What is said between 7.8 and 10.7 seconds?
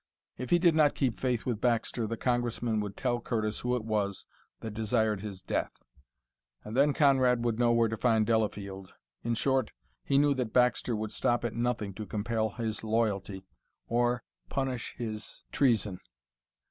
to find Delafield. In short, he knew that